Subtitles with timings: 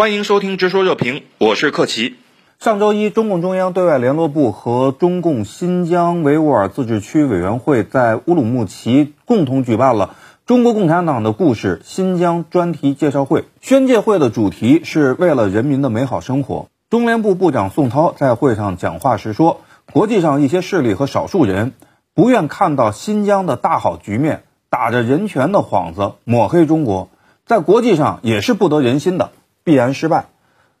[0.00, 2.14] 欢迎收听《直说热评》，我是克奇。
[2.58, 10.16] 上周一，中共中央对外联络部和中共新疆维吾尔自治区委员会在乌鲁木齐共同举办了
[10.46, 13.44] 中国共产党的故事新疆专题介绍会。
[13.60, 16.68] 宣介会的主题是为了人民的美好生活。
[16.88, 19.60] 中联部部长宋涛在会上讲话时说
[19.92, 21.74] ：“国际上一些势力和少数人
[22.14, 27.10] 不愿看到新疆的大好局面，打着人权的幌子抹黑中国，
[27.44, 29.32] 在国际上也是不得人心的。”
[29.64, 30.26] 必然失败。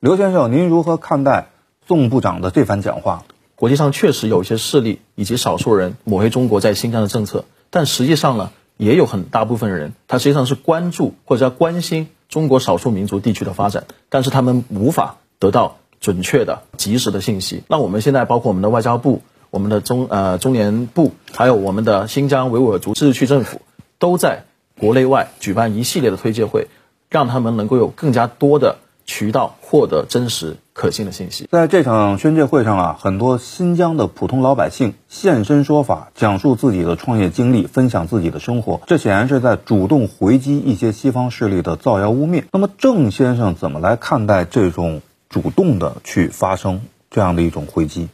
[0.00, 1.48] 刘先生，您如何看待
[1.86, 3.24] 宋部长的这番讲话？
[3.56, 17.62] 国际上确实有一些势力以及少数人抹黑中国在新疆的政策，但实际上呢，也有很大部分人，他实际上是关注或者关心中国少数民族地区的发展，但是他们无法得到准确的、及时的信息。
[17.68, 23.62] 那我们现在包括我们的外交部、我们的中呃中联部，还有我们的新疆维吾尔族自治区政府，
[24.00, 24.44] 都在
[24.78, 26.66] 国内外举办一系列的推介会。
[27.14, 31.48] 让他们能够有更加多的渠道获得真实可信的信息。
[31.48, 38.80] 在这场宣介会上啊，很多新疆的普通老百姓现身说法，讲述自己的创业经历，分享自己的生活。
[38.88, 42.42] 这显然是在主动回击一些西方势力的造谣污蔑。
[42.50, 46.80] 那么，郑先生怎么来看待这种主动的去发声
[47.12, 48.08] 这样的一种回击？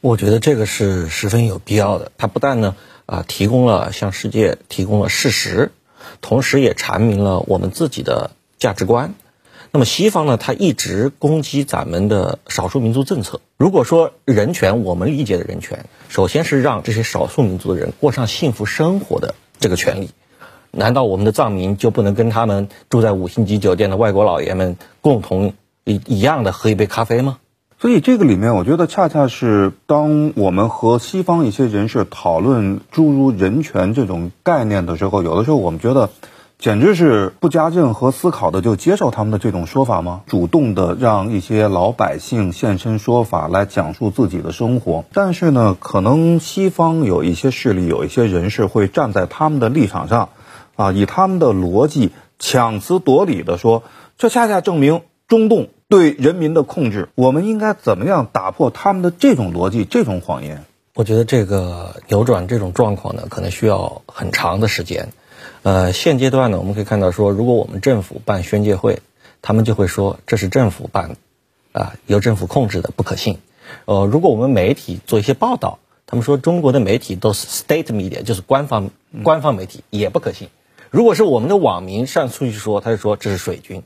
[0.00, 2.10] 我觉得这个是十分有必要的。
[2.16, 5.72] 他不但呢啊提供了向世界提供了事实。
[6.20, 9.14] 同时也阐明了我们自己的价值观。
[9.72, 10.36] 那么西方呢？
[10.36, 13.40] 他一直攻击咱们的少数民族政策。
[13.56, 20.10] 如果说人权，我们理解的人权，首先是让这些少数民族的人过上幸福生活的这个权利。
[20.72, 27.38] 难道我们的藏民就不能跟他们住在五星级酒店的外国老爷们共同一一样的喝一杯咖啡吗？
[27.80, 36.10] 所以这个里面，我觉得恰恰是当我们和西方一些人士讨论诸如人权这种概念的时候，有的时候我们觉得，
[36.58, 40.20] 简直是不加任何思考的就接受他们的这种说法吗？
[40.26, 50.28] 主动的让一些老百姓现身说法来讲述自己的生活，但是呢，可能西方有一些势力、有一些人士会站在他们的立场上，
[50.76, 53.84] 啊，以他们的逻辑强词夺理的说，
[54.18, 55.68] 这恰恰证明中共。
[55.90, 60.64] 对人民的控制，我们应该怎么样打破他们的这种逻辑、这种谎言？
[60.94, 65.08] 我觉得这个扭转这种状况呢，可能需要很长的时间。
[65.64, 69.00] 呃，现阶段呢，我们可以看到说，如果我们政府办宣介会，
[69.42, 71.16] 他们就会说这是政府办，
[71.72, 73.38] 啊，由政府控制的，不可信。
[73.86, 78.90] 呃，如果我们媒体做一些报道，他们说中国的媒体都是 state media，就是官方
[79.24, 80.50] 官方媒体，也不可信。
[80.90, 83.82] 如果是我们的网民上出去说，他就说这是水军。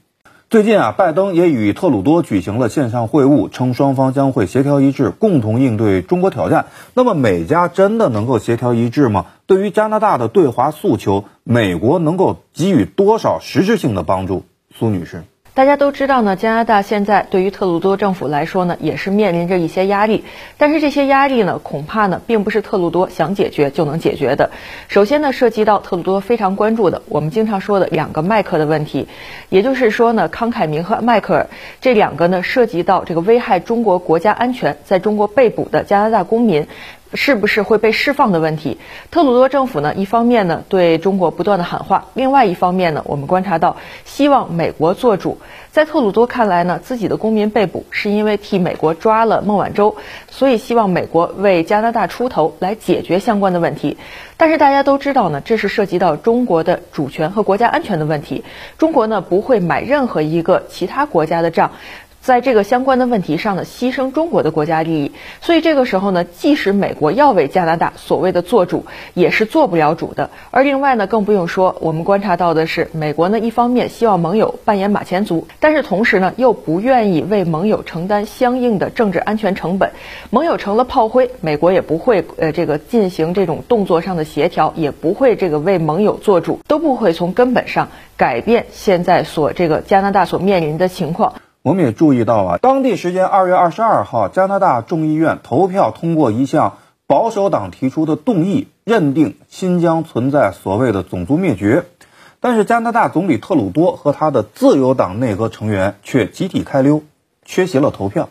[0.54, 6.66] 最近啊，拜登也与特鲁多举行了线上会晤，称双方将会协调一致，共同应对中国挑战。
[6.94, 9.26] 那么，美加真的能够协调一致吗？
[9.46, 14.44] 对于加拿大的对华诉求，美国能够给予多少实质性的帮助？
[14.72, 15.24] 苏女士。
[15.54, 20.24] 大家都知道呢，加拿大现在对于特鲁多政府来说呢，也是面临着一些压力。
[20.58, 24.50] 但是这些压力呢，恐怕呢，并不是特鲁多想解决就能解决的。
[24.88, 29.06] 首先呢，涉及到特鲁多非常关注的，我们经常说的两个麦克的问题，
[29.48, 31.46] 也就是说呢，康凯明和迈克尔
[31.80, 36.66] 这两个呢，涉及到这个危害中国国家安全，在中国被捕的加拿大公民。
[37.14, 38.78] 是不是会被释放的问题？
[39.10, 45.38] 特鲁多政府呢，一方面呢对中国不断的喊话，另外一方面呢，我们观察到希望美国做主。
[45.70, 49.96] 在特鲁多看来呢，自己的公民被捕是因为替美国抓了孟晚舟，
[50.30, 53.96] 所以希望美国为加拿大出头来解决相关的问题。
[54.36, 58.44] 但是大家都知道呢，这是涉及到中国的主权和国家安全的问题，
[58.78, 61.72] 中国呢不会买任何一个其他国家的账。
[62.24, 65.12] 在这个相关的问题上呢，牺牲中国的国家利益，
[65.42, 70.30] 所以这个时候呢，即使美国要为加拿大所谓的做主，也是做不了主的。
[70.50, 79.90] 而另外呢，更不用说，我们观察到的是，美国呢一方面希望盟友扮演马前卒，但是同时呢，又不愿意为盟友承担相应的政治安全成本。
[80.30, 91.34] 盟友成了炮灰，美国也不会呃这个进行这种动作上的协调，也不会这个为盟友做主，都不会从根本上改变现在所这个加拿大所面临的情况。
[91.64, 96.76] 我们也注意到啊，当地时间二月二十二号，加拿大众议院投票通过一项
[97.06, 101.86] 保守党提出的动议，认定新疆存在所谓的种族灭绝。
[102.38, 107.02] 但是加拿大总理特鲁多和他的自由党内阁成员却集体开溜，
[107.46, 108.28] 缺席了投票。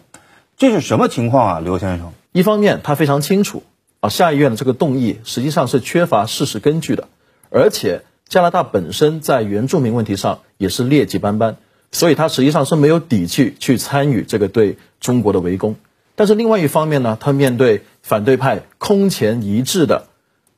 [0.56, 2.14] 这是什么情况啊，刘先生？
[2.34, 3.64] 一方面他非常清楚
[4.00, 7.08] 啊，下议院的这个动议实际上是缺乏事实根据的，
[7.50, 11.58] 而且加拿大本身在原住民问题上也是劣迹斑斑。
[11.94, 15.76] 所以他实际上是没有底气去参与这个对中国的围攻，
[16.16, 20.08] 但是另外一方面呢，他面对反对派空前一致的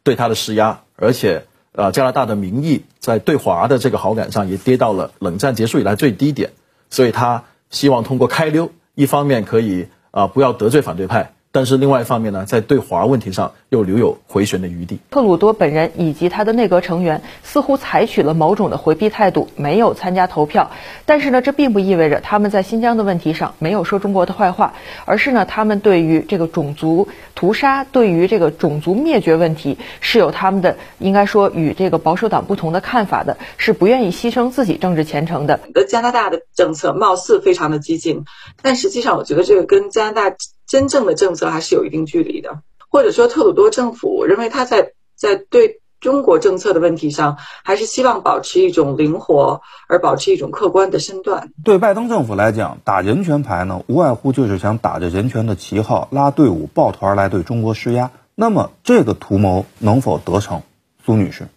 [0.02, 1.44] 对他的施压，而且
[1.74, 6.54] 呃加拿大的民意在对华的这个好感上也跌到了冷战结束以来最低点，
[6.90, 11.35] 所以他希望通过开溜，一方面可以啊不要得罪反对派。
[11.56, 15.00] 但是另外一方面呢，在对华问题上又留有回旋的余地。
[15.10, 20.70] 特鲁多本人以及他的内阁成员似乎采取了某种的回避态度，没有参加投票。
[21.06, 24.74] 但是呢，这并不意味着他们在新疆的问题上没有说中国的坏话，
[25.06, 35.62] 而是呢，他们对于这个种族屠杀、对于这个种族灭绝问题是有他们的应该说与这个保守党不同的看法的，是不愿意牺牲自己政治前程的。
[35.88, 38.26] 加拿大的政策貌似非常的激进，
[38.62, 40.36] 但实际上我觉得这个跟加拿大。
[40.76, 51.54] 真正的政策还是有一定距离的，或者说特鲁多政府认为他在在对中国政策的问题上，还是希望保持一种灵活，而保持一种客观的身段。
[51.64, 58.12] 对拜登政府来讲，打人权牌呢，无外乎就是想打着人权的旗号拉队伍抱团来对中国施压。
[58.36, 60.62] 那么这个图谋能否得逞？
[61.06, 61.48] 苏女士，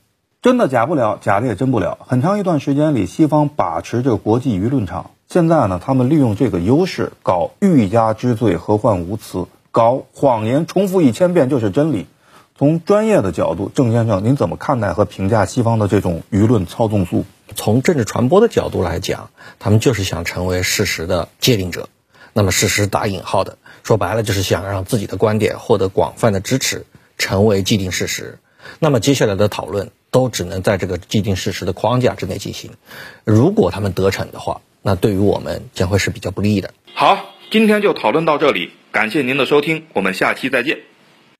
[0.42, 1.98] 真的假不了，假的也真不了。
[2.06, 5.10] 很长一段时间里，西方把持着国际舆论场。
[5.30, 9.44] 现在呢，他们利用这个优势搞欲加之罪，何患无辞？
[9.70, 12.06] 搞谎言，重复一千遍就是真理。
[12.56, 17.26] 从专业的角度，郑先生，您怎么看待和评价西方的这种舆论操纵术？
[17.54, 19.28] 从政治传播的角度来讲，
[19.58, 21.90] 他们就是想成为事实的界定者。
[22.32, 26.86] 那么，事实打引号的，说白了就是想让自己的观点获得广泛的支持，
[27.18, 28.38] 成为既定事实。
[28.78, 32.70] 那么，接下来的讨论都只能在这个既定事实的框架之内进行。
[33.24, 36.72] 如果他们得逞的话，那对于我们将会是比较不利的。
[36.94, 40.87] 好，今天就讨论到这里，感谢您的收听，我们下期再见。